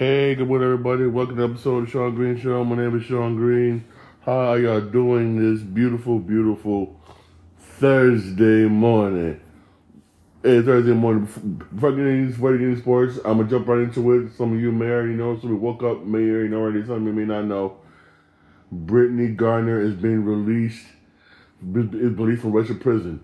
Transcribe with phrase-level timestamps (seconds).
[0.00, 1.04] Hey, good morning, everybody.
[1.04, 2.64] Welcome to episode of Shawn Green Show.
[2.64, 3.84] My name is Shawn Green.
[4.22, 6.98] How are y'all doing this beautiful, beautiful
[7.58, 9.38] Thursday morning?
[10.42, 11.26] Hey, Thursday morning.
[11.74, 14.32] Before I get into, before I get into sports, I'm gonna jump right into it.
[14.38, 15.38] Some of you may already know.
[15.38, 16.80] Some of you woke up may already know already.
[16.86, 17.76] Some of you may not know.
[18.74, 20.86] Brittney Griner is being released.
[21.74, 23.22] Is released from Russian prison.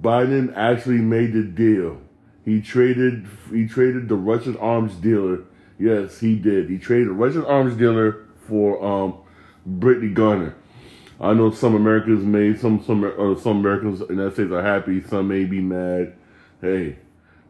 [0.00, 2.00] Biden actually made the deal.
[2.46, 3.26] He traded.
[3.52, 5.44] He traded the Russian arms dealer
[5.80, 6.68] Yes, he did.
[6.68, 9.14] He traded a Russian arms dealer for um,
[9.66, 10.52] Brittney Griner.
[11.18, 15.02] I know some Americans may some some uh, some Americans in United States are happy.
[15.02, 16.14] Some may be mad.
[16.60, 16.98] Hey,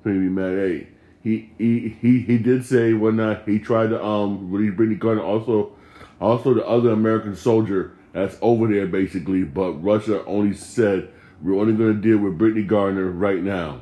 [0.05, 0.57] may be mad.
[0.57, 0.89] Hey,
[1.25, 5.25] he he he he did say when uh, he tried to um release Brittney Griner.
[5.25, 5.73] Also,
[6.21, 9.43] also the other American soldier that's over there basically.
[9.43, 11.09] But Russia only said
[11.43, 13.81] we're only going to deal with Brittney Griner right now,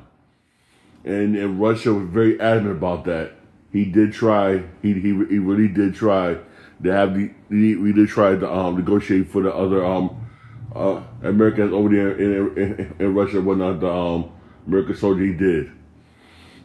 [1.04, 3.37] and and Russia was very adamant about that
[3.78, 4.62] he did try.
[4.82, 6.36] He he, he really did try
[6.82, 7.30] to have the.
[7.48, 10.26] He, we did try to um, negotiate for the other um
[10.74, 13.80] uh, Americans over there in, in, in Russia, whatnot.
[13.80, 14.32] The um,
[14.66, 15.70] American soldier he did.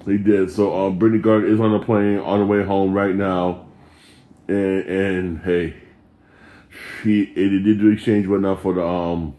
[0.06, 0.52] He did.
[0.52, 3.68] So um, Brittney Griner is on the plane on the way home right now,
[4.48, 5.76] and and hey,
[7.04, 9.36] he it did do exchange whatnot for the um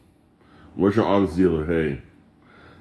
[0.77, 1.67] Russian arms dealer.
[1.67, 2.03] Hey.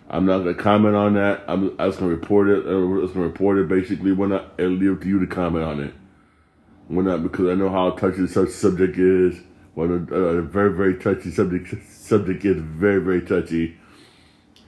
[0.09, 1.43] I'm not gonna comment on that.
[1.47, 2.65] I'm, I'm just gonna report it.
[2.65, 3.67] I'm just gonna report it.
[3.67, 4.45] Basically, when I.
[4.57, 5.93] It'll leave to you to comment on it.
[6.89, 9.39] We're not because I know how touchy such subject is.
[9.73, 13.77] What a, a, very very touchy subject subject is very very touchy,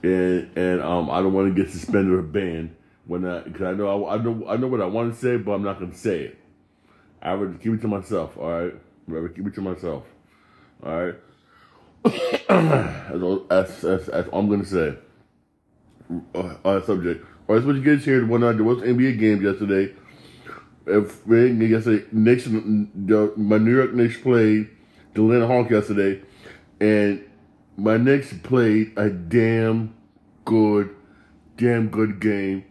[0.02, 3.72] and and um I don't want to get suspended or banned when I because I
[3.74, 5.94] know I, I know I know what I want to say, but I'm not gonna
[5.94, 6.38] say it.
[7.22, 8.36] I would keep it to myself.
[8.36, 8.74] All right,
[9.08, 10.04] I keep it to myself.
[10.82, 11.14] All right.
[13.48, 14.96] that's, that's, that's all I'm gonna say
[16.34, 17.24] uh, subject.
[17.48, 19.94] All right, so what you get here, one night there was NBA games yesterday.
[20.86, 24.68] If yesterday, Knicks, the, my New York Knicks played
[25.14, 26.22] the Atlanta Hawks yesterday,
[26.80, 27.24] and
[27.76, 29.94] my Knicks played a damn
[30.44, 30.94] good,
[31.56, 32.64] damn good game.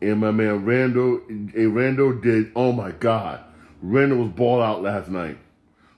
[0.00, 2.52] And my man Randle, and Randle did.
[2.54, 3.42] Oh my God,
[3.80, 5.38] Randle was ball out last night.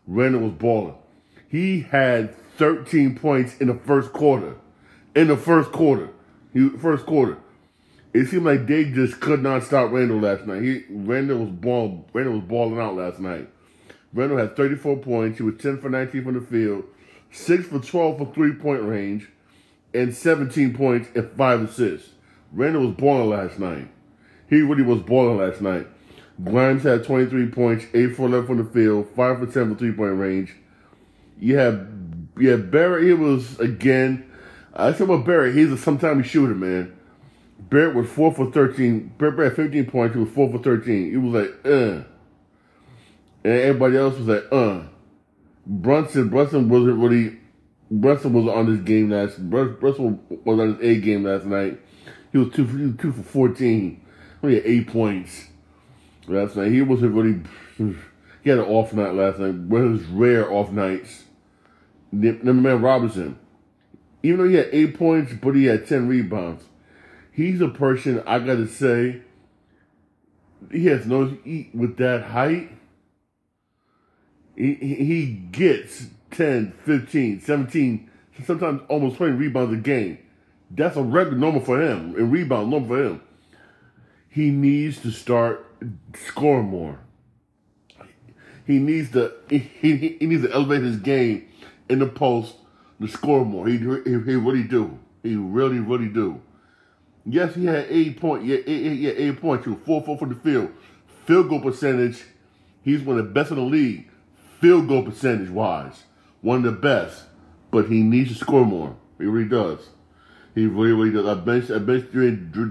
[0.07, 0.95] Randle was balling.
[1.49, 4.57] He had 13 points in the first quarter.
[5.15, 6.11] In the first quarter.
[6.57, 7.37] He first quarter.
[8.15, 10.63] It seemed like they just could not stop Randle last night.
[10.63, 13.51] He Randle was ball Randle was balling out last night.
[14.15, 15.37] Randle had 34 points.
[15.37, 16.85] He was 10 for 19 from the field,
[17.31, 19.29] 6 for 12 for three point range,
[19.93, 22.13] and 17 points and 5 assists.
[22.53, 23.89] Randle was balling last night.
[24.49, 25.87] He really was balling last night.
[26.43, 29.93] Grimes had 23 points, 8 for 11 from the field, 5 for 10 for three
[29.93, 30.55] point range.
[31.39, 31.87] You have,
[32.39, 34.31] yeah, Barrett, he was, again,
[34.79, 36.97] I said, well, Barrett, he's a sometimes shooter, man.
[37.59, 39.13] Barrett was four for thirteen.
[39.17, 40.15] Barrett had fifteen points.
[40.15, 41.11] He was four for thirteen.
[41.11, 42.05] He was like, uh,
[43.43, 44.83] and everybody else was like, uh.
[45.67, 47.39] Brunson, Brunson wasn't really.
[47.91, 49.39] Brunson was on this game last.
[49.51, 51.81] Brunson was on his A game last night.
[52.31, 54.05] He was two, he was two for fourteen.
[54.43, 55.47] He had eight points
[56.29, 56.71] last night.
[56.71, 57.41] He wasn't really.
[58.45, 59.55] He had an off night last night.
[59.55, 61.25] One of his rare off nights.
[62.13, 63.39] The man Robinson
[64.23, 66.65] even though he had eight points, but he had 10 rebounds.
[67.33, 69.23] He's a person, I gotta say,
[70.73, 72.71] he has no, he, with that height,
[74.57, 78.11] he, he gets 10, 15, 17,
[78.45, 80.19] sometimes almost 20 rebounds a game.
[80.71, 83.23] That's a record normal for him, and rebound normal for him.
[84.29, 85.65] He needs to start
[86.15, 86.99] scoring more.
[88.67, 91.47] He needs to he, he needs to elevate his game
[91.89, 92.55] in the post
[93.01, 93.67] to score more.
[93.67, 94.99] He, he, he really do.
[95.23, 96.41] He really, really do.
[97.25, 98.45] Yes, he had eight point.
[98.45, 99.67] Yeah, eight, eight, yeah, eight points.
[99.67, 100.71] He four, four from the field.
[101.25, 102.23] Field goal percentage.
[102.83, 104.09] He's one of the best in the league.
[104.61, 106.05] Field goal percentage wise,
[106.41, 107.25] one of the best.
[107.73, 108.97] But he needs to score more.
[109.19, 109.91] He really does.
[110.55, 111.27] He really, really does.
[111.27, 112.71] I bench, I bench during, during,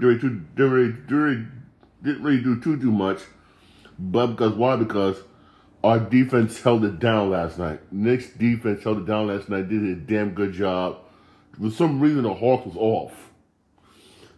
[0.56, 1.52] during, during,
[2.02, 3.20] didn't really do too, too much.
[3.98, 4.76] But because why?
[4.76, 5.18] Because
[5.84, 7.80] our defense held it down last night.
[7.92, 9.68] Knicks defense held it down last night.
[9.68, 10.98] Did a damn good job.
[11.60, 13.30] For some reason, the Hawk was off.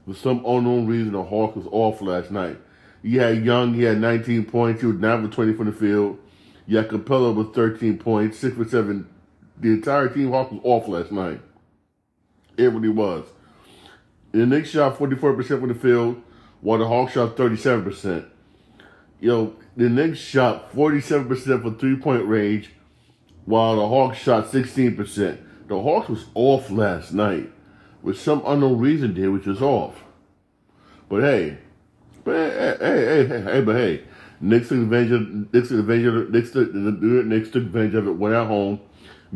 [0.06, 2.58] For some unknown reason, the Hawk was off last night.
[3.02, 4.81] You had Young, he had 19 points.
[4.81, 6.19] He was 9 for 20 from the field.
[6.67, 9.08] You had Capela with 13 points, 6 for 7.
[9.61, 11.41] The entire team Hawk was off last night.
[12.56, 13.26] It really was.
[14.32, 16.23] The Knicks shot 44% from the field,
[16.61, 18.26] while the Hawks shot 37%.
[19.20, 22.70] Know, the Knicks shot 47% for three point range,
[23.44, 25.38] while the Hawks shot 16%.
[25.67, 27.50] The Hawks was off last night
[28.03, 30.03] with some unknown reason there, which was off.
[31.09, 31.59] But hey,
[32.25, 34.05] but hey, hey, hey, hey, but hey,
[34.41, 36.31] Knicks took advantage of Knicks took advantage of.
[36.31, 38.12] Knicks took, the Knicks took advantage of it.
[38.12, 38.81] Went at home,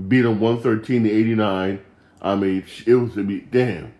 [0.08, 1.80] beat them one thirteen to eighty nine.
[2.20, 3.94] I mean, it was to be damn.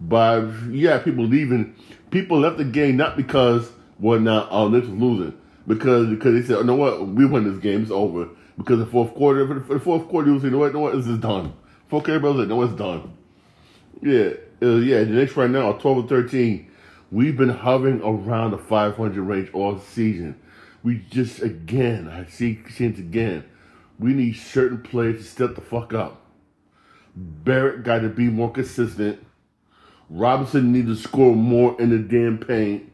[0.00, 1.76] But yeah, people leaving.
[2.10, 3.70] People left the game not because
[4.02, 7.50] well, now oh Knicks was losing because because they said, you know what, we won
[7.50, 7.82] this game.
[7.82, 8.28] It's over.
[8.58, 10.64] Because the fourth quarter, for the, for the fourth quarter, you was saying, you know
[10.64, 11.54] what, know what, this is done.
[11.88, 13.16] Fourth quarter, was like, no, it's done.
[14.02, 14.98] Yeah, uh, yeah.
[15.04, 16.70] The Knicks right now are twelve and thirteen.
[17.12, 20.40] We've been hovering around the 500 range all season.
[20.82, 23.44] We just, again, I see since again,
[23.98, 26.22] we need certain players to step the fuck up.
[27.14, 29.24] Barrett got to be more consistent.
[30.08, 32.91] Robinson needs to score more in the damn paint.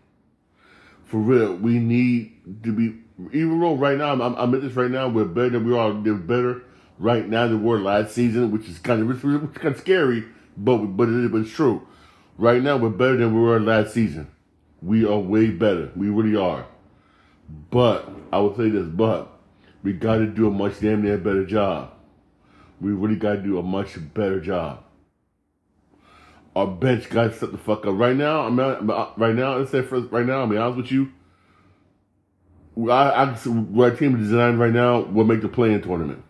[1.09, 2.95] For real, we need to be,
[3.33, 5.91] even though right now, I'm, I'm at this right now, we're better than we are,
[5.91, 6.63] they're better
[6.99, 9.81] right now than we were last season, which is kind of, which is kind of
[9.81, 10.27] scary,
[10.59, 11.87] but, but, it, but it's true.
[12.37, 14.29] Right now, we're better than we were last season.
[14.83, 15.91] We are way better.
[15.97, 16.67] We really are.
[17.71, 19.33] But, I will say this, but,
[19.83, 21.95] we got to do a much damn near better job.
[22.83, 24.85] We really got to do a much better job.
[26.59, 27.97] Our bench to set the fuck up.
[27.97, 30.91] Right now, I'm not, uh, right now, let's say right now, I'll be honest with
[30.91, 31.13] you.
[32.91, 33.37] I, I,
[33.79, 36.25] our team designed right now will make the play-in tournament.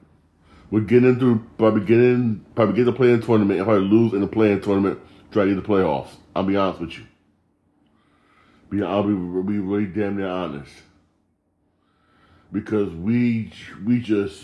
[0.70, 4.26] We're getting through, probably getting, probably get the play-in tournament and probably lose in the
[4.26, 6.10] play-in tournament try to get the playoffs.
[6.36, 7.06] I'll be honest with you.
[8.68, 10.72] Be, I'll be, be really damn near honest.
[12.52, 13.50] Because we
[13.82, 14.42] we just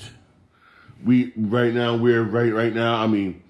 [1.05, 2.97] we right now we're right right now.
[2.97, 3.44] I mean,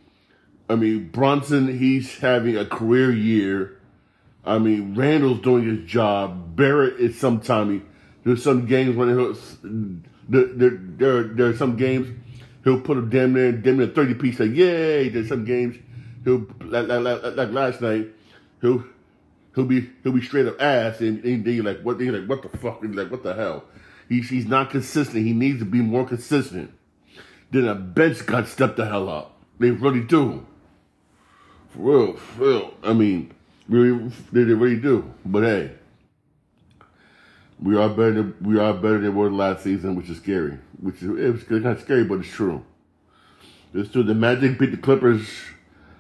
[0.75, 3.81] I mean Brunson he's having a career year.
[4.45, 6.57] I mean Randle's doing his job.
[6.57, 7.83] Barrett is sometimes
[8.25, 9.37] there's some games when he'll
[10.29, 12.09] there there there, are some games
[12.65, 14.39] he'll put a damn near damn near thirty piece.
[14.39, 15.11] Say yay!
[15.11, 15.77] There's some games
[16.25, 18.09] he'll like, like, like last night,
[18.61, 18.85] he'll
[19.55, 22.01] he'll be he'll be straight up ass, and, and then you're like, what?
[22.01, 22.83] You're like, what the fuck?
[22.83, 23.63] And like, what the hell?
[24.09, 25.25] He's he's not consistent.
[25.25, 26.73] He needs to be more consistent.
[27.53, 29.39] Then a bench got stepped the hell up.
[29.61, 30.45] They really do.
[31.75, 32.75] Real, real.
[32.83, 33.33] I mean,
[33.69, 35.13] really, they, really do.
[35.25, 35.73] But hey,
[37.61, 38.13] we are better.
[38.13, 40.59] Than, we are better than we were last season, which is scary.
[40.81, 42.65] Which is it was kind of scary, but it's true.
[43.73, 44.05] It's true.
[44.05, 45.29] The Magic beat the Clippers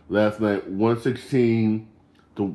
[0.08, 1.88] last night, 116
[2.36, 2.46] to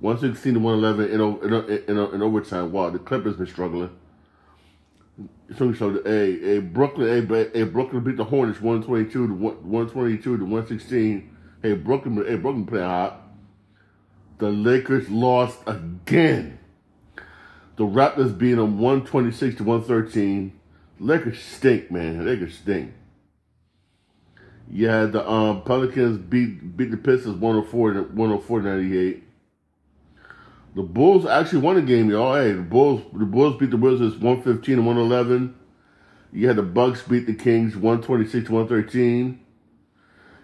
[0.00, 2.70] 116 to 111 in, in, in, in overtime.
[2.70, 3.90] Wow, the Clippers been struggling.
[5.56, 10.44] So, so a a Brooklyn a, a Brooklyn beat the Hornets 122 to 122 to
[10.44, 11.36] 116.
[11.60, 13.20] Hey Brooklyn, hey Brooklyn playing hot.
[14.38, 16.60] The Lakers lost again.
[17.76, 20.52] The Raptors beat them 126 to 113.
[21.00, 22.24] Lakers stink, man.
[22.24, 22.92] Lakers stink.
[24.70, 29.24] Yeah, the um, Pelicans beat beat the Pistons 104 to 104 98.
[30.76, 32.36] The Bulls actually won the game, y'all.
[32.36, 35.56] Hey, the Bulls the Bulls beat the Wizards 115 to 111.
[36.30, 39.40] You had the Bucks beat the Kings 126 to 113.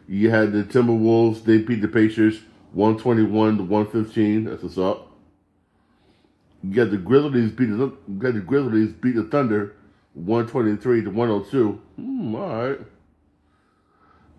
[0.07, 2.41] You had the Timberwolves, they beat the Pacers
[2.73, 4.45] 121 to 115.
[4.45, 5.11] That's what's up.
[6.63, 9.75] You got the Grizzlies beat the, you got the Grizzlies beat the Thunder
[10.15, 11.81] 123 to 102.
[11.97, 12.81] Hmm, all right.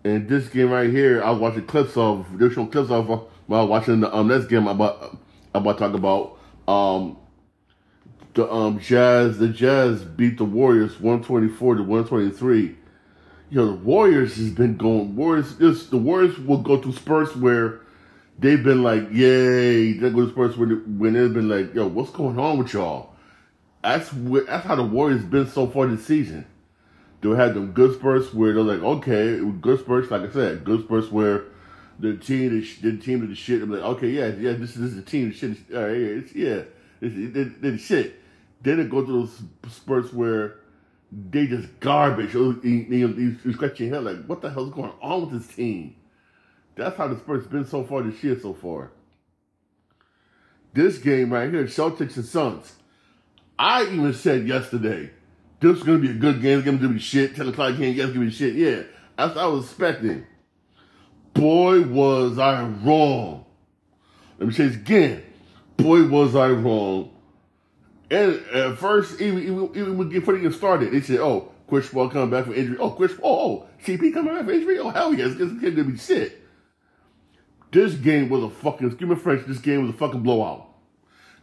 [0.04, 2.26] And this game right here, I was watching clips of.
[2.38, 3.08] Showing clips of
[3.46, 4.68] while watching the um next game.
[4.68, 5.18] I'm about
[5.54, 7.16] I'm about to talk about um
[8.34, 9.38] the um Jazz.
[9.38, 12.76] The Jazz beat the Warriors 124 to 123.
[13.50, 15.16] You know the Warriors has been going.
[15.16, 17.80] Warriors, this the Warriors will go through spurts where
[18.38, 19.92] they've been like, yay.
[19.92, 23.14] They go to spurts when when they've been like, yo, what's going on with y'all?
[23.82, 26.46] That's that's how the Warriors been so far this season
[27.20, 30.84] They'll have them good spurts where they're like, okay, good spurts, like I said, good
[30.84, 31.44] spurts where
[31.98, 34.90] the team, the, the team of the shit, I'm like, okay, yeah, yeah, this, this
[34.90, 36.62] is the team, shit, all right, it's, yeah,
[37.00, 38.20] it's, it, it, shit.
[38.60, 40.56] Then it go to those spurts where
[41.12, 42.34] they just garbage.
[42.34, 45.96] You, you, you scratch your head like, what the hell's going on with this team?
[46.74, 48.92] That's how the Spurs been so far this year so far.
[50.74, 52.74] This game right here, Celtics and Suns.
[53.58, 55.10] I even said yesterday,
[55.60, 56.58] this is gonna be a good game.
[56.58, 57.34] It's gonna be shit.
[57.34, 57.96] Ten o'clock game.
[57.96, 58.54] Gonna be shit.
[58.54, 58.82] Yeah,
[59.16, 60.26] that's what I was expecting.
[61.32, 63.46] Boy, was I wrong.
[64.38, 65.22] Let me say this again.
[65.78, 67.15] Boy, was I wrong.
[68.10, 72.08] And at first, even even, even before they get started, they said, "Oh, Chris Paul
[72.08, 72.76] coming back from injury.
[72.78, 74.78] Oh, Chris, oh, oh, CP coming back from injury.
[74.78, 76.42] Oh, hell yes, this game gonna be shit."
[77.72, 78.86] This game was a fucking.
[78.86, 79.46] Excuse me, French.
[79.46, 80.68] This game was a fucking blowout.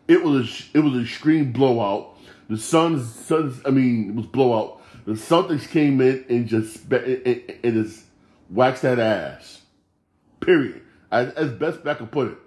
[0.08, 2.13] It was a, it was an extreme blowout
[2.50, 4.82] the Suns, Suns, I mean, it was blowout.
[5.05, 8.05] The Celtics came in and just and, and just
[8.50, 9.62] waxed that ass.
[10.39, 10.82] Period.
[11.12, 12.38] As, as best I could put it.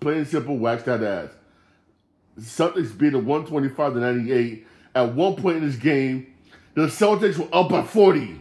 [0.00, 1.30] Plain and simple, waxed that ass.
[2.38, 4.66] Celtics beat a 125 to 98.
[4.94, 6.34] At one point in this game,
[6.74, 8.40] the Celtics were up by 40.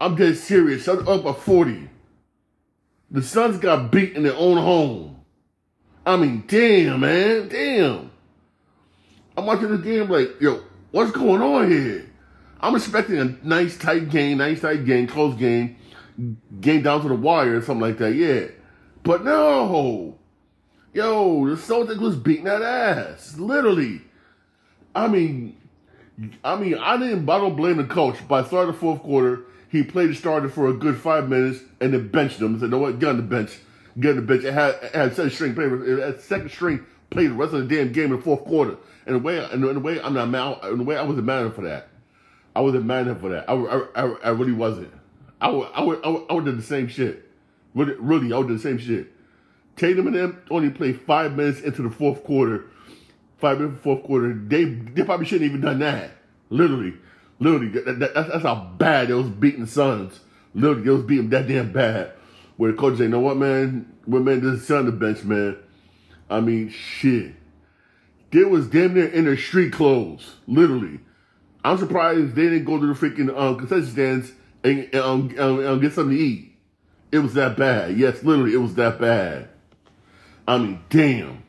[0.00, 0.86] I'm dead serious.
[0.86, 1.88] Celtics up by 40.
[3.10, 5.24] The Suns got beat in their own home.
[6.04, 7.48] I mean, damn, man.
[7.48, 8.10] Damn.
[9.36, 12.10] I'm watching the game like, yo, what's going on here?
[12.60, 15.76] I'm expecting a nice tight game, nice tight game, close game,
[16.60, 18.46] game down to the wire or something like that, yeah.
[19.02, 20.18] But no.
[20.94, 23.36] Yo, the Celtics was beating that ass.
[23.36, 24.00] Literally.
[24.94, 25.56] I mean,
[26.44, 28.26] I mean, I didn't I don't blame the coach.
[28.28, 31.92] By of the fourth quarter, he played the starter for a good five minutes and
[31.92, 32.60] then benched him.
[32.60, 33.00] Said, "No what?
[33.00, 33.58] Get on the bench.
[33.98, 35.64] Get on the bench." It had had second string play.
[35.64, 38.76] It had second string played the rest of the damn game in the fourth quarter.
[39.06, 40.58] And the way, and the way I'm not mad.
[40.70, 41.88] In the way I wasn't mad for that.
[42.54, 43.50] I wasn't mad for that.
[43.50, 44.92] I, I, I, I really wasn't.
[45.40, 47.28] I would, I would, I would, I would do the same shit.
[47.74, 49.12] Really, really, I would do the same shit.
[49.76, 52.66] Tatum and them only played five minutes into the fourth quarter.
[53.38, 54.32] Five minutes fourth quarter.
[54.32, 56.10] They, they probably shouldn't even done that.
[56.50, 56.94] Literally.
[57.40, 60.20] Literally, that, that, that's, that's how bad they was beating the Suns.
[60.54, 62.12] Literally, they was beating that damn bad.
[62.56, 63.92] Where the coach say, you know what, man?
[64.04, 65.58] What, man, this is on the bench, man.
[66.30, 67.34] I mean, shit.
[68.30, 70.36] They was damn near in their street clothes.
[70.46, 71.00] Literally.
[71.64, 75.58] I'm surprised they didn't go to the freaking um, concession stands and, and, um, and,
[75.60, 76.56] and get something to eat.
[77.10, 77.96] It was that bad.
[77.96, 79.48] Yes, literally, it was that bad.
[80.46, 81.42] I mean, damn.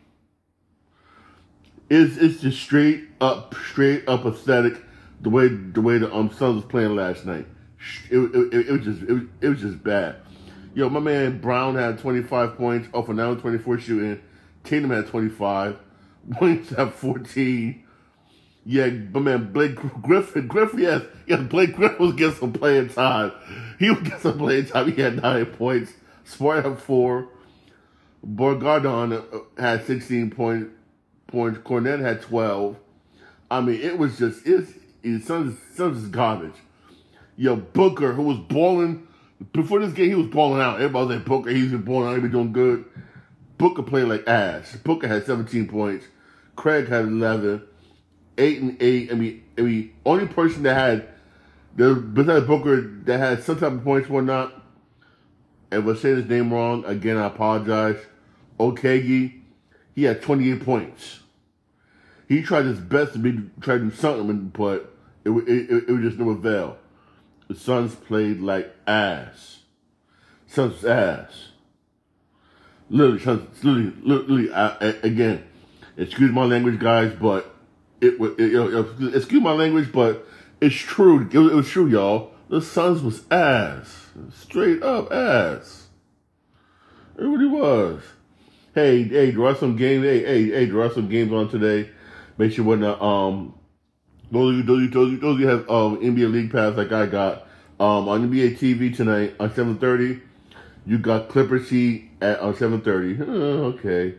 [1.90, 4.82] It's it's just straight up, straight up aesthetic
[5.22, 7.46] the way the way the um Suns was playing last night.
[8.10, 10.16] It, it, it, was just it was, it was just bad.
[10.74, 14.22] Yo, my man Brown had 25 points off of now 24 shooting.
[14.64, 15.78] Tatum had 25.
[16.42, 17.84] Williams had 14.
[18.66, 23.32] Yeah, my man Blake Griffin, Griffin, yes, yes, Blake Griffin was getting some playing time.
[23.78, 24.92] He would get some playing time.
[24.92, 25.94] He had nine points.
[26.24, 27.30] Smart had four.
[28.28, 30.70] Brogdon uh, had 16 point,
[31.28, 31.60] points.
[31.60, 32.78] Kornet had 12.
[33.52, 34.72] I mean, it was just, it's,
[35.04, 36.56] it's Suns is garbage.
[37.38, 39.08] Yo, Booker, who was balling,
[39.54, 40.76] before this game, he was balling out.
[40.76, 42.86] Everybody was like, Booker, he's been balling out, he been doing good.
[43.58, 44.76] Booker played like ass.
[44.84, 46.06] Booker had 17 points.
[46.56, 47.62] Craig had 11.
[48.38, 49.12] 8 and 8.
[49.12, 51.08] I mean, I mean, only person that had,
[51.76, 54.54] the besides Booker, that had some type of points, whatnot,
[55.72, 57.98] if I say his name wrong, again, I apologize.
[58.60, 59.42] Okogie,
[59.94, 61.20] he had 28 points.
[62.28, 64.94] He tried his best to be try to do something, but
[65.24, 66.78] it, it, it, it was just no avail.
[67.48, 69.60] The Suns played like ass.
[70.48, 71.50] Suns ass.
[72.90, 75.44] Literally, Suns, literally, literally, uh, again,
[75.98, 77.54] excuse my language, guys, but
[78.02, 78.34] it was,
[79.16, 80.28] excuse my language, but
[80.62, 81.28] it's true.
[81.28, 82.32] It, it was true, y'all.
[82.50, 84.08] The Suns was ass.
[84.34, 85.88] Straight up ass.
[87.18, 88.02] It really was.
[88.76, 90.04] Hey, hey, there are some games.
[90.04, 91.90] Hey, hey, hey, there are some games on today.
[92.38, 93.58] Make sure when the um
[94.30, 96.76] those of you those of you, those of you, of have um NBA League Pass
[96.76, 97.44] like I got
[97.80, 100.20] um on NBA TV tonight on seven thirty.
[100.86, 103.18] You got Clippers Heat at on seven thirty.
[103.24, 104.16] Okay,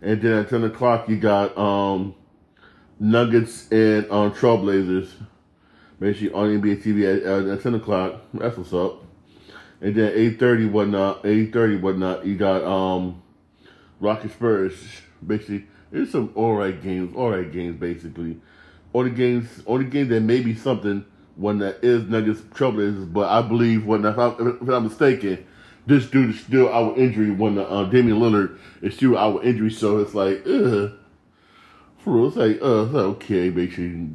[0.00, 2.16] and then at ten o'clock you got um
[2.98, 5.10] Nuggets and um Trailblazers.
[6.00, 8.20] Make sure on NBA TV at, uh, at ten o'clock.
[8.34, 9.04] That's what's up.
[9.80, 11.24] And then eight thirty whatnot.
[11.24, 12.26] Eight thirty whatnot.
[12.26, 13.22] You got um
[14.02, 14.74] Rocket Spurs.
[15.24, 18.40] Basically it's some alright games, alright games basically.
[18.94, 21.04] Only games, only game that may be something
[21.36, 25.46] when that is Nuggets Trailblazers, but I believe when if, I, if I'm mistaken,
[25.86, 29.70] this dude is still our injury when the, uh, Damian Lillard is still our injury,
[29.70, 30.92] so it's like, ugh.
[31.98, 34.08] For real, it's like, uh, it's like, okay, basically,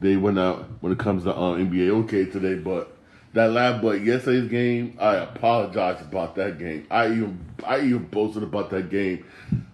[0.00, 2.89] they went out when it comes to uh, NBA okay today, but
[3.32, 6.86] that last but yesterday's game, I apologize about that game.
[6.90, 9.24] I even I even boasted about that game.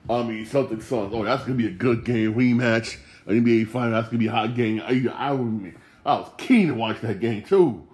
[0.08, 1.12] I mean, Celtics Suns.
[1.14, 2.98] Oh, that's gonna be a good game rematch.
[3.26, 3.92] NBA final.
[3.92, 4.80] That's gonna be a hot game.
[4.84, 5.30] I I,
[6.04, 7.86] I was keen to watch that game too,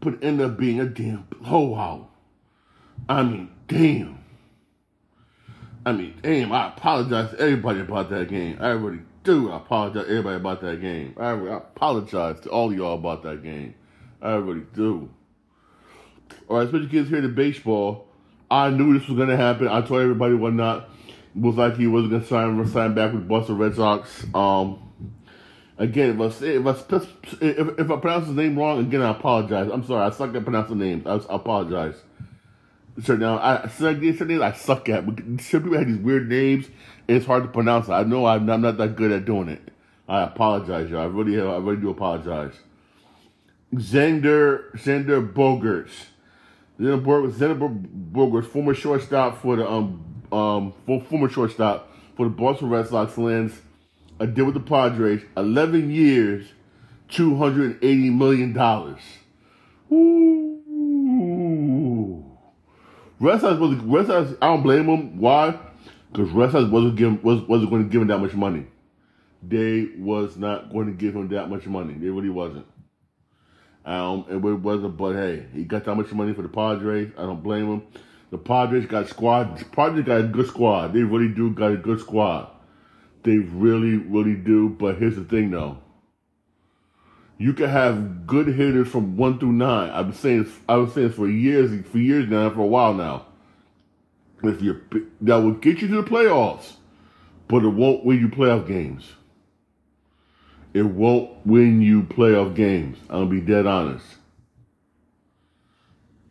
[0.00, 2.10] but it ended up being a damn blowout.
[3.08, 4.18] I mean, damn.
[5.84, 6.52] I mean, damn.
[6.52, 8.58] I apologize to everybody about that game.
[8.60, 9.52] I really do.
[9.52, 11.14] I apologize to everybody about that game.
[11.16, 13.74] I, I apologize to all y'all about that game.
[14.26, 15.08] I really do.
[16.48, 18.08] All right, switching gears here to baseball.
[18.50, 19.68] I knew this was going to happen.
[19.68, 20.90] I told everybody what not.
[21.34, 24.24] Was like he wasn't going to sign sign back with Boston Red Sox.
[24.34, 24.90] Um,
[25.76, 26.70] again, if I, if I
[27.42, 29.70] if, if I pronounce his name wrong, again I apologize.
[29.70, 30.06] I'm sorry.
[30.06, 31.06] I suck at pronouncing names.
[31.06, 31.96] I, I apologize.
[33.04, 35.04] So now I said names I suck at.
[35.04, 36.68] Some people have these weird names,
[37.06, 37.90] and it's hard to pronounce.
[37.90, 39.60] I know I'm, I'm not that good at doing it.
[40.08, 41.00] I apologize, y'all.
[41.00, 42.54] I really, I really do apologize.
[43.76, 46.06] Xander Xander Bogaerts.
[46.80, 50.02] Xander Bogaerts, former shortstop for the um
[50.32, 50.72] um
[51.08, 53.60] former shortstop for the Boston Red Sox lands
[54.18, 56.46] a deal with the Padres, 11 years,
[57.10, 57.80] $280
[58.16, 58.56] million.
[59.92, 60.56] Ooh.
[63.20, 64.32] Red Sox was Red Sox.
[64.40, 65.18] I don't blame them.
[65.20, 65.58] Why?
[66.12, 68.66] Because Red Sox wasn't giving was wasn't going to give him that much money.
[69.42, 71.94] They was not going to give him that much money.
[71.94, 72.66] They really wasn't.
[73.86, 74.96] Um, it wasn't.
[74.96, 77.12] But hey, he got that much money for the Padres.
[77.16, 77.82] I don't blame him.
[78.30, 79.58] The Padres got squad.
[79.58, 80.92] The Padres got a good squad.
[80.92, 82.50] They really do got a good squad.
[83.22, 84.68] They really, really do.
[84.68, 85.78] But here's the thing, though.
[87.38, 89.90] You can have good hitters from one through nine.
[89.90, 93.26] I've been saying I was saying for years, for years now, for a while now.
[94.42, 94.80] If you
[95.22, 96.74] that will get you to the playoffs,
[97.48, 99.12] but it won't win you playoff games.
[100.74, 102.98] It won't win you playoff games.
[103.08, 104.06] Gonna be dead honest.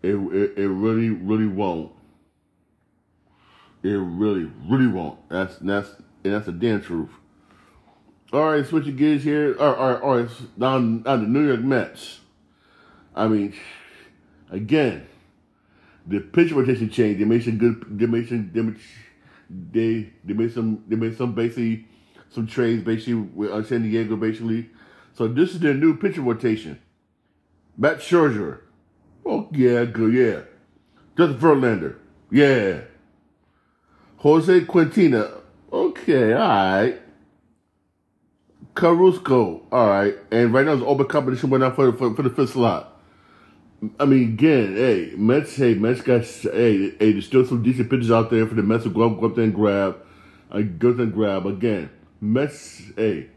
[0.02, 1.92] It, it, it really, really won't.
[3.82, 5.18] It really, really won't.
[5.30, 5.90] That's that's
[6.22, 7.10] that's the damn truth.
[8.34, 9.56] All right, switching gears here.
[9.60, 12.20] All right, all right, down on the New York Mets.
[13.16, 13.54] I mean,
[14.52, 15.08] again,
[16.06, 17.22] the pitch rotation changed.
[17.22, 17.86] They made some good.
[17.98, 18.52] They made some.
[19.50, 20.84] They they made some.
[20.88, 21.88] They made some basically
[22.36, 24.70] some trades basically with uh, San Diego basically.
[25.14, 26.80] So this is their new pitcher rotation.
[27.78, 28.60] Max Scherzer.
[29.26, 30.42] Oh yeah, good yeah.
[31.18, 31.96] Justin Verlander.
[32.30, 32.82] Yeah.
[34.18, 35.32] Jose Quintana.
[35.72, 37.02] Okay, all right.
[38.76, 42.30] Carrasco, all right, and right now it's open competition went out for, for for the
[42.30, 43.00] fifth slot.
[44.00, 48.12] I mean, again, hey, Mets, hey, Mets got, hey, hey, there's still some decent pitchers
[48.12, 49.98] out there for the Mets to go up, go up there and grab,
[50.52, 51.46] uh, go up and grab.
[51.46, 51.90] Again,
[52.22, 53.30] Mets, hey,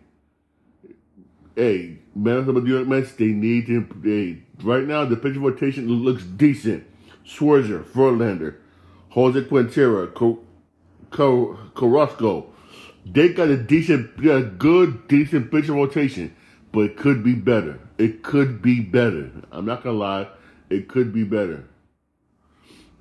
[1.56, 6.22] hey, the New York Mets, they need to, hey, right now the pitcher rotation looks
[6.24, 6.84] decent.
[7.24, 8.56] Scherzer, Verlander,
[9.10, 10.06] Jose Quintero,
[11.10, 12.46] Carrasco,
[13.04, 16.34] they got a decent, a good, decent pitcher rotation,
[16.72, 17.80] but it could be better.
[17.98, 19.30] It could be better.
[19.50, 20.28] I'm not gonna lie,
[20.70, 21.64] it could be better.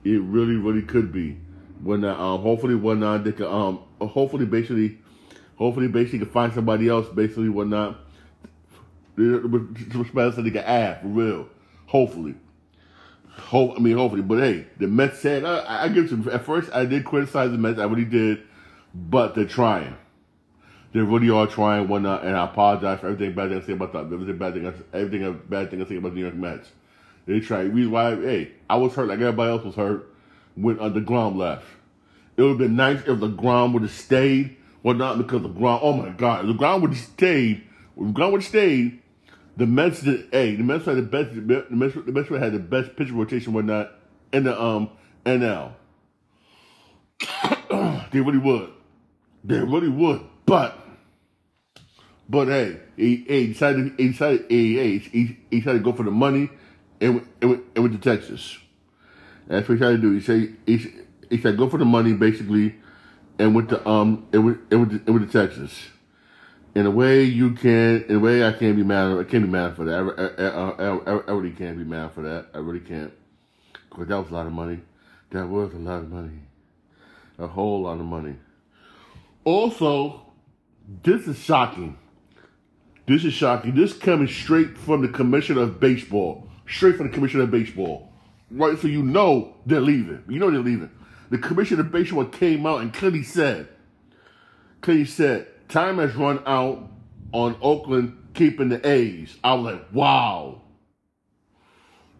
[0.03, 1.37] It really, really could be.
[1.83, 4.99] When uh, um, hopefully when uh, they can um, hopefully basically,
[5.57, 7.99] hopefully basically can find somebody else basically when not.
[9.17, 11.49] Some so they can add for real.
[11.87, 12.35] Hopefully.
[13.29, 16.27] Hope I mean hopefully, but hey, the Mets said I, I give them.
[16.31, 17.79] At first, I did criticize the Mets.
[17.79, 18.43] I really did
[18.97, 19.95] but they're trying.
[20.93, 23.93] They really are trying, whatnot, and I apologize for everything bad thing I say about
[23.93, 24.05] that.
[24.05, 26.69] Everything bad thing, everything bad thing I say about the New York Mets.
[27.25, 27.61] They try.
[27.61, 30.09] Reason why, hey, I was hurt like everybody else was hurt
[30.55, 31.65] when uh, DeGrom left.
[32.35, 36.09] It would have been nice if DeGrom would have stayed, whatnot, because DeGrom, oh my
[36.09, 37.63] God, if DeGrom would have stayed,
[37.97, 39.01] if DeGrom would have stayed,
[39.55, 42.59] the Mets did, hey, the Mets had the best, the Mets, the Mets had the
[42.59, 43.91] best pitcher rotation, whatnot,
[44.31, 44.91] in the um
[45.25, 45.73] NL.
[48.11, 48.71] they really would.
[49.43, 50.21] They really would.
[50.45, 50.77] But,
[52.29, 56.11] but hey, he, he decided, he decided, he, he, he decided to go for the
[56.11, 56.49] money
[57.01, 58.57] and, and, and went to Texas.
[59.47, 60.11] That's what he tried to do.
[60.11, 60.93] He said, he,
[61.29, 62.75] he said, go for the money basically
[63.39, 65.87] and went to, um, and went, and went to, and went to Texas.
[66.75, 69.49] In a way you can, in a way I can't be mad, I can't be
[69.49, 70.33] mad for that.
[70.37, 72.47] I, I, I, I really can't be mad for that.
[72.53, 73.11] I really can't.
[73.89, 74.81] Because that was a lot of money.
[75.31, 76.39] That was a lot of money.
[77.39, 78.35] A whole lot of money.
[79.43, 80.21] Also,
[81.03, 81.97] this is shocking.
[83.07, 83.73] This is shocking.
[83.73, 86.47] This coming straight from the commissioner of baseball.
[86.67, 88.11] Straight from the commissioner of baseball.
[88.51, 90.23] Right, so you know they're leaving.
[90.27, 90.91] You know they're leaving.
[91.29, 93.67] The commissioner of baseball came out and clearly said,
[94.81, 96.89] clearly said, time has run out
[97.33, 99.35] on Oakland keeping the A's.
[99.43, 100.61] I was like, wow.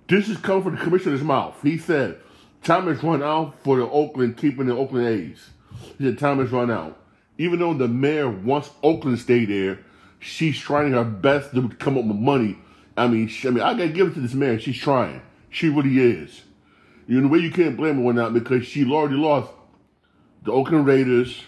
[0.08, 1.56] This is coming from the commissioner's mouth.
[1.62, 2.20] He said,
[2.64, 5.50] time has run out for the Oakland keeping the Oakland A's.
[5.98, 6.98] He said, time has run out
[7.38, 9.80] even though the mayor wants Oakland to stay there,
[10.20, 12.58] she's trying her best to come up with money.
[12.96, 14.60] I mean, she, I mean, I gotta give it to this mayor.
[14.60, 15.22] She's trying.
[15.50, 16.42] She really is.
[17.08, 19.52] You know, the way you can't blame her or not because she already lost
[20.44, 21.42] the Oakland Raiders,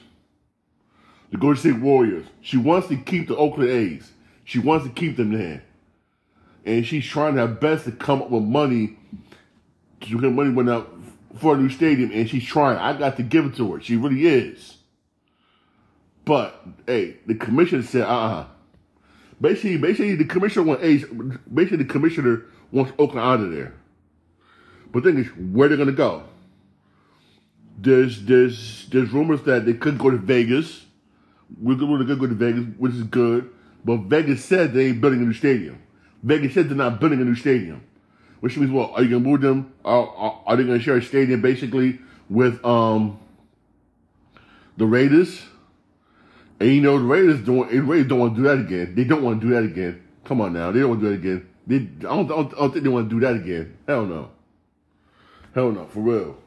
[1.32, 2.26] the Golden State Warriors.
[2.42, 4.12] She wants to keep the Oakland A's.
[4.46, 5.64] She wants to keep them there.
[6.66, 8.98] And she's trying her best to come up with money
[10.02, 10.94] to get money went out
[11.38, 12.78] for a new stadium, and she's trying.
[12.78, 13.82] I got to give it to her.
[13.82, 14.78] She really is.
[16.26, 18.46] But hey, the commissioner said, uh uh
[19.42, 20.84] Basically, basically the commissioner wants
[21.54, 23.74] basically the commissioner wants Oakland out of there.
[24.92, 26.24] But the thing is, where they're gonna go?
[27.78, 30.86] There's there's there's rumors that they could go to Vegas.
[31.62, 33.50] We're gonna go to Vegas, which is good.
[33.86, 35.82] But Vegas said they ain't building a new stadium.
[36.24, 37.84] Vegas said they're not building a new stadium.
[38.42, 38.92] Which means what?
[38.94, 39.74] Are you gonna move them?
[39.84, 42.00] Are, are, are they gonna share a stadium basically
[42.30, 43.20] with um
[44.78, 45.42] the Raiders?
[46.60, 47.72] And you know the Raiders don't.
[47.72, 48.96] The Raiders don't want to do that again.
[48.96, 50.04] They don't want to do that again.
[50.26, 51.50] Come on now, they don't want to do that again.
[51.66, 53.78] They, I don't, I don't, I don't think they want to do that again.
[53.88, 54.30] Hell no.
[55.54, 56.38] Hell no, for real.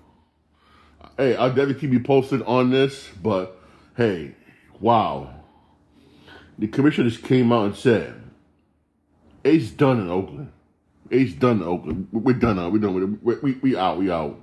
[1.16, 3.60] Hey, I'll definitely keep you posted on this, but
[3.96, 4.34] hey,
[4.80, 5.34] wow.
[6.58, 8.14] The commissioner just came out and said,
[9.42, 10.52] "It's done in Oakland.
[11.10, 12.08] It's done in Oakland.
[12.12, 12.68] We're done uh, now.
[12.70, 13.42] We're done with it.
[13.42, 13.98] We, we, we out.
[13.98, 14.40] We out."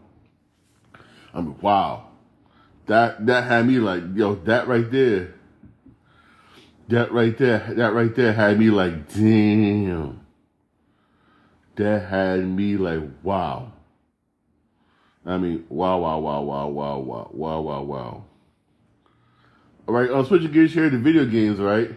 [1.33, 2.07] I mean, wow.
[2.87, 5.35] That that had me like, yo, that right there.
[6.89, 10.25] That right there, that right there had me like, damn.
[11.75, 13.73] That had me like, wow.
[15.29, 18.23] I mean, wow, wow, wow, wow, wow, wow, wow, wow, wow.
[19.87, 21.91] All right, I'm switching gears here to video games, right?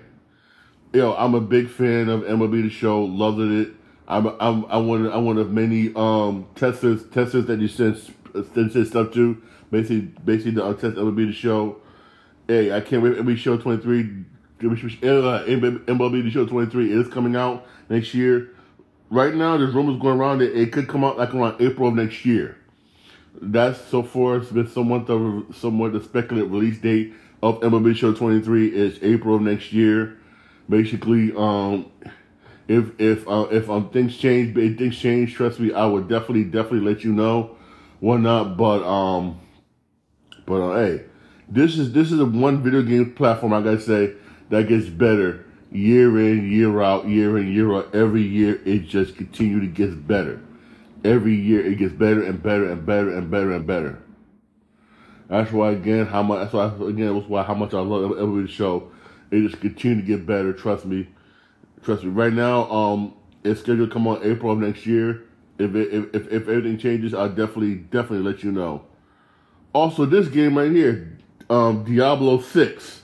[0.93, 3.03] Yo, I'm a big fan of MLB The Show.
[3.03, 3.71] Loved it.
[4.07, 7.97] I'm I'm I'm one I'm one of many um testers testers that you send
[8.53, 9.41] send stuff to.
[9.71, 11.81] Basically, basically the uh, test MLB The Show.
[12.47, 13.17] Hey, I can't wait.
[13.17, 14.27] MLB Show 23.
[14.63, 18.51] Uh, MLB The Show 23 is coming out next year.
[19.09, 21.95] Right now, there's rumors going around that it could come out like around April of
[21.95, 22.59] next year
[23.41, 28.13] that's so far it's been somewhat the somewhat the speculative release date of MLB Show
[28.13, 30.19] 23 is April of next year.
[30.69, 31.91] Basically, um,
[32.69, 36.45] if if uh, if um things change, if things change, trust me, I would definitely
[36.45, 37.57] definitely let you know.
[38.01, 39.41] Whatnot, but um,
[40.47, 41.05] but uh, hey,
[41.49, 44.15] this is this is a one video game platform I gotta say
[44.51, 47.95] that gets better year in, year out, year in, year out.
[47.95, 50.41] Every year, it just continue to get better
[51.05, 54.03] every year it gets better and better and better and better and better.
[55.29, 58.47] That's why again how much that's why again that's why how much I love every
[58.47, 58.91] show.
[59.31, 60.53] It just continue to get better.
[60.53, 61.09] Trust me,
[61.83, 62.11] trust me.
[62.11, 65.23] Right now, um, it's scheduled to come on April of next year.
[65.59, 68.85] If it, if, if if everything changes, I'll definitely definitely let you know.
[69.73, 73.03] Also, this game right here, um, Diablo Six.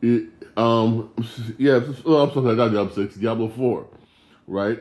[0.00, 1.12] It, um,
[1.58, 3.88] yeah, oh, I'm sorry, not Diablo Six, Diablo Four,
[4.46, 4.80] right?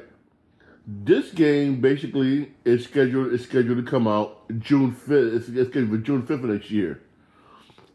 [0.88, 5.34] This game basically is scheduled is scheduled to come out June fifth.
[5.34, 7.02] It's, it's scheduled for June fifth of next year.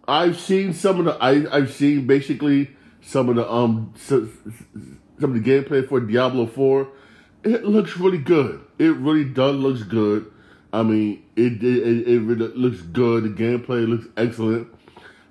[0.09, 4.33] I've seen some of the I I've seen basically some of the um some,
[5.23, 6.89] of the gameplay for Diablo Four.
[7.45, 8.65] It looks really good.
[8.79, 10.31] It really does looks good.
[10.73, 13.23] I mean, it it, it really looks good.
[13.23, 14.67] The gameplay looks excellent.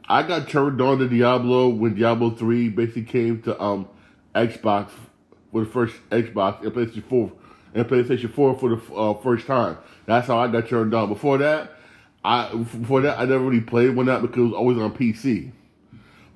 [0.08, 3.90] I got turned on to Diablo when Diablo Three basically came to um
[4.34, 4.92] Xbox
[5.52, 7.34] for the first Xbox and PlayStation Four
[7.74, 9.78] and PlayStation 4 for the uh, first time.
[10.06, 11.10] That's how I got turned on.
[11.10, 11.72] Before that,
[12.24, 15.52] I before that I never really played one that because it was always on PC.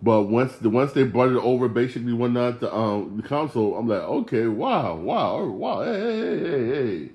[0.02, 3.78] But once the once they brought it over, basically one night the um the console,
[3.78, 7.10] I'm like, okay, wow, wow, wow, hey, hey, hey, hey.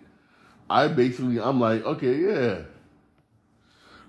[0.70, 2.62] I basically I'm like, okay, yeah.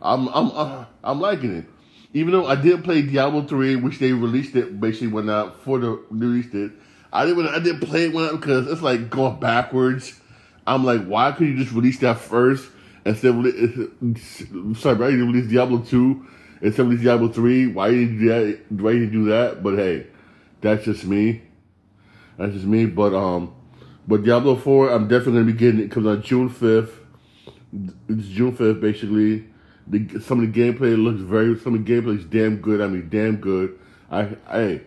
[0.02, 1.66] I'm I'm uh, I'm liking it.
[2.14, 5.80] Even though I did play Diablo 3, which they released it basically when I for
[5.80, 6.72] the released it.
[7.12, 10.20] I didn't I didn't play it when because it's like going backwards.
[10.68, 12.70] I'm like, why couldn't you just release that first
[13.06, 16.26] instead of sorry, why didn't release Diablo two
[16.62, 17.68] instead of release Diablo three?
[17.68, 18.72] Why did you do that?
[18.72, 19.64] Why did you do that?
[19.64, 20.08] But hey,
[20.62, 21.42] that's just me.
[22.38, 22.86] That's just me.
[22.86, 23.54] But um,
[24.08, 25.92] but Diablo four, I'm definitely gonna be getting it.
[25.92, 27.00] Comes on June fifth.
[28.08, 29.46] It's June fifth, basically.
[29.88, 31.58] The, some of the gameplay looks very.
[31.60, 32.82] Some of the gameplay is damn good.
[32.82, 33.80] I mean, damn good.
[34.12, 34.82] I I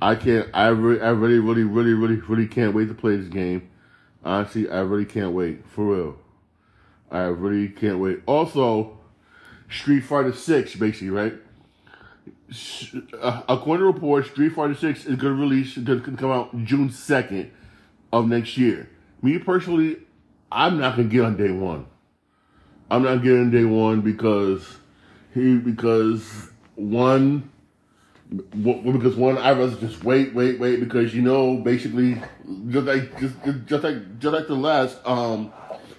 [0.00, 0.48] I can't.
[0.54, 3.68] I really, I really, really, really, really, really can't wait to play this game.
[4.24, 6.18] Honestly, I really can't wait for real.
[7.10, 8.20] I really can't wait.
[8.26, 8.98] Also,
[9.70, 11.34] Street Fighter Six, basically, right?
[13.20, 16.64] Uh, according to reports, Street Fighter Six is going to release, going to come out
[16.64, 17.50] June second
[18.12, 18.88] of next year.
[19.22, 19.98] Me personally,
[20.50, 21.86] I'm not going to get on day one.
[22.90, 24.78] I'm not getting day one because
[25.34, 27.50] he because one
[28.30, 32.20] because one, I was just wait, wait, wait, because you know, basically,
[32.68, 33.34] just like just
[33.66, 35.52] just like just like the last um,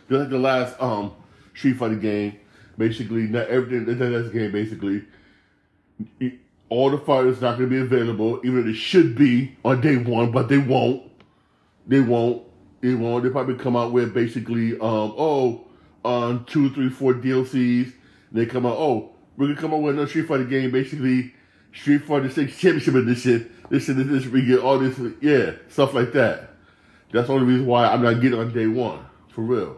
[0.09, 1.13] just like the last um
[1.55, 2.39] Street Fighter game,
[2.77, 5.03] basically, not everything that's the game basically.
[6.69, 9.97] All the fighters not going to be available, even though they should be on day
[9.97, 11.11] one, but they won't.
[11.87, 12.43] They won't.
[12.81, 13.23] They won't.
[13.23, 15.65] They probably come out with basically, um, oh,
[16.05, 17.91] on two, three, four DLCs.
[18.31, 21.33] They come out, oh, we're gonna come out with another Street Fighter game, basically
[21.73, 23.53] Street Fighter Six Championship Edition.
[23.69, 26.49] This and this, is we get all this, yeah, stuff like that.
[27.12, 29.77] That's the only reason why I'm not getting on day one, for real.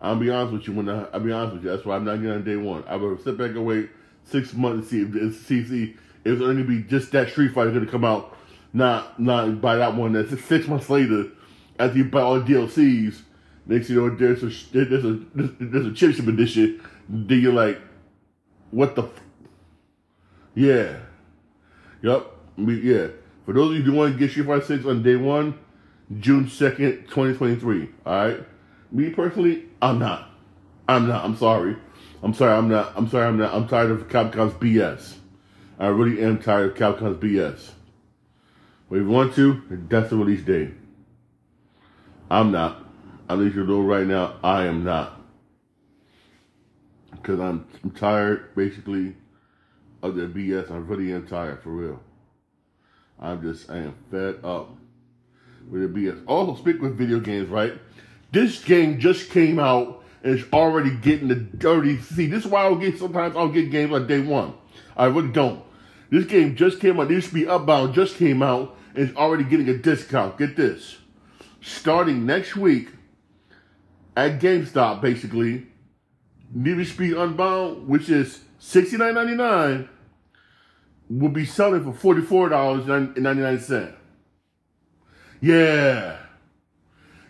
[0.00, 0.74] I'll be honest with you.
[0.74, 2.84] When I, I'll be honest with you, that's why I'm not getting on day one.
[2.86, 3.90] I will sit back and wait
[4.24, 7.70] six months to see if see, see if it's to be just that Street Fighter
[7.70, 8.36] going to come out.
[8.72, 10.12] Not not by that one.
[10.12, 11.28] That's six months later,
[11.78, 13.20] after you buy all the DLCs.
[13.66, 16.82] Next you know, there's a there's a there's a championship edition.
[17.08, 17.80] Then you're like,
[18.72, 19.08] what the
[20.54, 20.96] yeah,
[22.04, 22.26] Yep.
[22.58, 23.08] We, yeah.
[23.46, 25.58] For those of you who want to get Street Fighter 6 on day one,
[26.20, 27.88] June 2nd, 2023.
[28.06, 28.40] Alright?
[28.92, 30.30] Me personally, I'm not.
[30.86, 31.24] I'm not.
[31.24, 31.76] I'm sorry.
[32.22, 32.52] I'm sorry.
[32.52, 32.92] I'm not.
[32.94, 33.26] I'm sorry.
[33.26, 33.54] I'm not.
[33.54, 35.14] I'm tired of Capcom's BS.
[35.78, 37.70] I really am tired of Capcom's BS.
[38.90, 40.72] But if you want to, that's the release date.
[42.30, 42.84] I'm not.
[43.30, 45.20] At least you know right now, I am not.
[47.12, 49.16] Because I'm, I'm tired, basically,
[50.04, 50.70] of the BS.
[50.70, 52.00] I'm really tired, for real.
[53.18, 54.76] I'm just, I am fed up
[55.68, 56.22] with the BS.
[56.26, 57.72] Also, speak with video games, right?
[58.30, 61.98] This game just came out and it's already getting the dirty.
[62.00, 64.54] See, this is why I don't get, sometimes I don't get games on day one.
[64.94, 65.62] I really don't.
[66.10, 67.08] This game just came out.
[67.08, 70.36] This should be Upbound just came out and it's already getting a discount.
[70.36, 70.98] Get this.
[71.62, 72.88] Starting next week
[74.16, 75.66] at GameStop, basically,
[76.52, 79.88] Need Speed Unbound, which is $69.99,
[81.08, 83.94] will be selling for $44.99.
[85.40, 86.18] Yeah.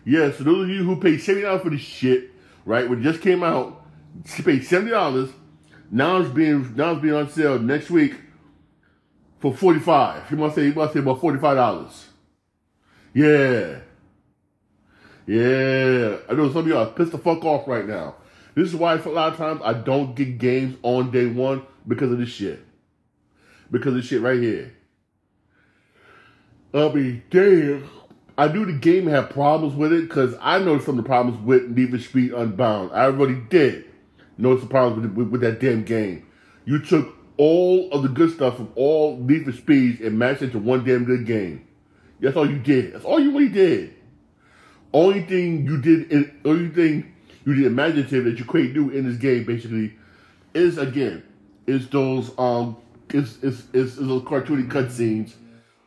[0.05, 2.31] Yeah, so those of you who paid $70 for this shit,
[2.65, 3.85] right, when it just came out,
[4.25, 5.33] paid $70,
[5.91, 8.15] now it's being now it's being on sale next week
[9.41, 12.05] for 45 You must say you must say about $45.
[13.15, 13.81] Yeah.
[15.27, 16.17] Yeah.
[16.29, 18.17] I know some of you are pissed the fuck off right now.
[18.55, 21.63] This is why for a lot of times I don't get games on day one
[21.87, 22.65] because of this shit.
[23.71, 24.73] Because of this shit right here.
[26.73, 27.89] I mean, damn.
[28.37, 31.41] I knew the game had problems with it because I noticed some of the problems
[31.45, 32.91] with for Speed Unbound.
[32.93, 33.85] I really did
[34.39, 36.27] notice the problems with, with, with, that damn game.
[36.65, 40.47] You took all of the good stuff from all Need for Speeds and mashed it
[40.47, 41.65] into one damn good game.
[42.19, 42.95] That's all you did.
[42.95, 43.95] That's all you really did.
[44.93, 49.09] Only thing you did, in, only thing you did imaginative that you couldn't do in
[49.09, 49.95] this game, basically,
[50.55, 51.23] is again,
[51.67, 52.77] is those um,
[53.11, 55.35] is is is, is those cartoony cutscenes,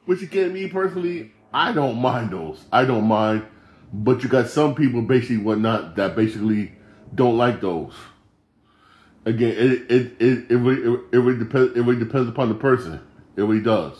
[0.05, 2.63] which again, me personally, I don't mind those.
[2.71, 3.45] I don't mind.
[3.93, 6.73] But you got some people basically whatnot that basically
[7.15, 7.93] don't like those.
[9.25, 12.99] Again, it it it, it, really, it, really depends it really depends upon the person.
[13.35, 13.93] It really does.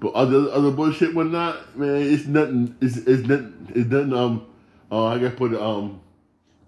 [0.00, 4.46] But other other bullshit whatnot, man, it's nothing it's it's nothing it's nothing um
[4.90, 6.00] uh, I gotta put it um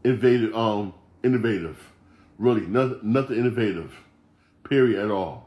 [0.04, 1.78] innovative um innovative.
[2.38, 3.94] Really, nothing nothing innovative.
[4.64, 5.45] Period at all.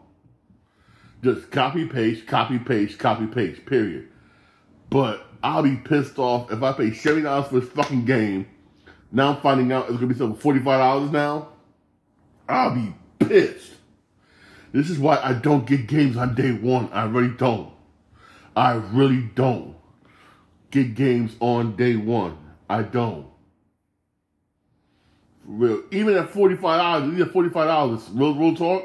[1.24, 4.08] Just copy paste, copy paste, copy paste, period.
[4.90, 8.48] But I'll be pissed off if I pay seventy dollars for this fucking game.
[9.12, 11.50] Now I'm finding out it's gonna be something forty five dollars now.
[12.48, 13.74] I'll be pissed.
[14.72, 16.90] This is why I don't get games on day one.
[16.94, 17.72] I really don't.
[18.56, 19.76] I really don't
[20.72, 22.38] get games on day one.
[22.70, 23.28] I don't.
[25.44, 25.84] For real.
[25.92, 28.84] Even at forty five dollars, even at forty five dollars, real real talk,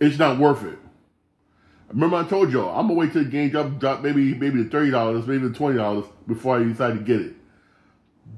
[0.00, 0.78] it's not worth it.
[1.94, 4.68] Remember I told y'all, I'm gonna wait till the game drop, drop maybe maybe the
[4.68, 7.34] thirty dollars, maybe the twenty dollars before I decide to get it.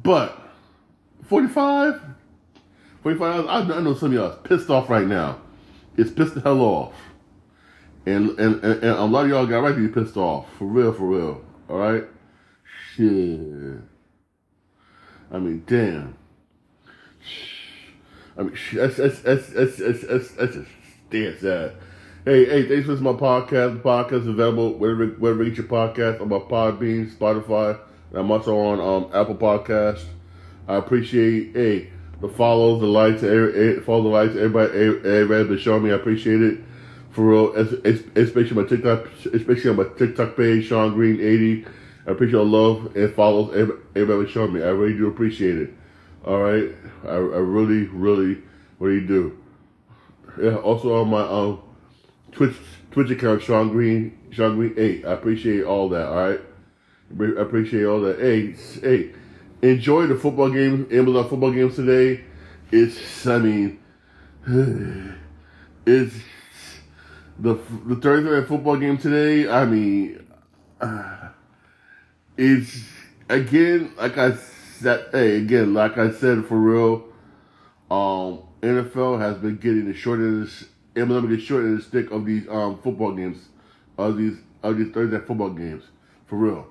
[0.03, 0.39] But
[1.25, 2.03] 45
[3.03, 5.41] 45 dollars, I know some of y'all is pissed off right now.
[5.97, 6.95] It's pissed the hell off.
[8.05, 10.47] And and, and, and a lot of y'all got right to be pissed off.
[10.59, 11.43] For real, for real.
[11.71, 12.05] Alright?
[12.95, 13.41] Shit.
[15.33, 16.19] I mean, damn.
[18.37, 20.69] I mean, that's, that's, that's, that's, that's, that's, that's just
[21.11, 21.73] damn sad.
[22.27, 23.81] Hey, hey, thanks for listening to my podcast.
[23.81, 26.21] The podcast is available wherever, wherever you get your podcast.
[26.21, 27.79] I'm on Podbean, Spotify,
[28.11, 30.03] and I'm also on um, Apple Podcast.
[30.67, 35.85] I appreciate, hey, the follows, the likes, a follow the likes, everybody, everybody been showing
[35.85, 35.93] me.
[35.93, 36.59] I appreciate it.
[37.11, 41.65] For real, especially my TikTok, especially on my TikTok page, Shawn Green 80.
[42.09, 43.55] I appreciate all love and follows
[43.95, 44.65] everybody showing me.
[44.65, 45.71] I really do appreciate it.
[46.25, 46.73] All right,
[47.05, 48.43] I, I really, really,
[48.79, 48.95] what do.
[48.95, 49.39] You do?
[50.43, 51.63] Yeah, also on my um
[52.37, 52.55] Twitch
[52.91, 55.05] Twitch account, Shawn Green, Shawn Green Eight.
[55.05, 56.07] I appreciate all that.
[56.07, 56.41] All right,
[57.39, 58.21] I appreciate all that.
[58.21, 59.13] Hey, hey,
[59.63, 62.25] enjoy the football game, Amazon football games today.
[62.71, 63.81] It's, I mean,
[65.87, 66.15] it's
[67.39, 67.55] the
[67.87, 69.49] the Thursday night football game today.
[69.49, 70.27] I mean,
[72.37, 72.85] it's
[73.31, 75.09] again like I said.
[75.11, 77.05] Hey, again, like I said, for real.
[77.91, 80.49] Um, NFL has been getting the short end
[80.97, 83.49] Amazon get short of the stick of these um football games,
[83.99, 85.85] of these of these Thursday football games,
[86.27, 86.67] for real.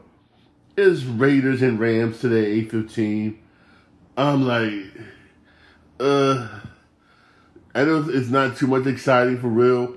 [0.78, 3.40] It's Raiders and Rams today, eight fifteen.
[4.18, 4.92] I'm like,
[6.00, 6.48] uh,
[7.74, 9.96] I know it's not too much exciting for real,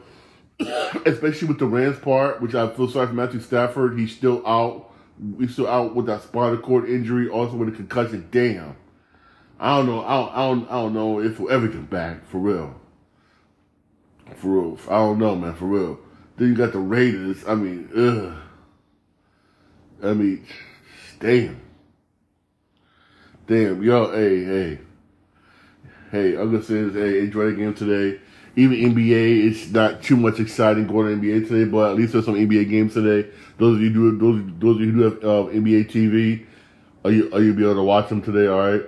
[1.06, 3.98] especially with the Rams part, which I feel sorry for Matthew Stafford.
[3.98, 4.92] He's still out.
[5.38, 8.28] He's still out with that spinal cord injury, also with a concussion.
[8.30, 8.76] Damn.
[9.58, 10.04] I don't know.
[10.04, 12.80] I don't, I don't, I don't know if we'll ever get back for real.
[14.36, 14.78] For real.
[14.88, 15.54] I don't know, man.
[15.54, 15.98] For real.
[16.36, 17.44] Then you got the Raiders.
[17.46, 18.48] I mean, ugh.
[20.02, 20.46] I mean,
[21.18, 21.60] damn.
[23.46, 24.78] Damn, yo, hey, hey.
[26.10, 28.20] Hey, I'm gonna say hey, enjoy the game today.
[28.56, 32.24] Even NBA, it's not too much exciting going to NBA today, but at least there's
[32.24, 33.28] some NBA games today.
[33.58, 36.46] Those of you do those those of you who do have uh, NBA TV,
[37.04, 38.46] are you are you be able to watch them today?
[38.46, 38.82] All right.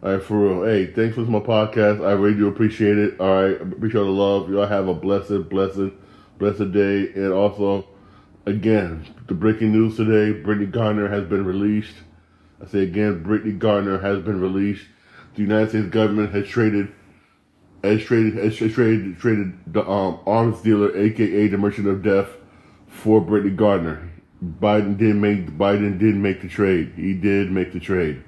[0.00, 0.64] All right, for real.
[0.64, 2.06] Hey, thanks for my podcast.
[2.06, 3.18] I really do appreciate it.
[3.18, 4.48] All right, appreciate all the love.
[4.48, 5.92] Y'all have a blessed, blessed,
[6.38, 7.08] blessed day.
[7.16, 7.84] And also,
[8.46, 11.96] again, the breaking news today: Brittney Griner has been released.
[12.62, 14.84] I say again, Brittney Griner has been released.
[15.34, 16.92] The United States government has traded,
[17.82, 22.28] has traded, has traded, traded the um, arms dealer, aka the Merchant of Death,
[22.86, 24.08] for Brittney Griner.
[24.60, 26.92] Biden did make Biden did make the trade.
[26.94, 28.22] He did make the trade.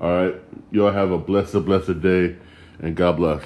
[0.00, 0.34] All right.
[0.70, 2.36] Y'all have a blessed, blessed day,
[2.78, 3.44] and God bless.